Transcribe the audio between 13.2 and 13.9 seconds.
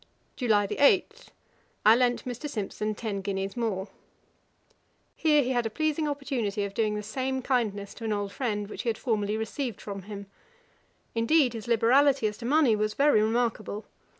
remarkable.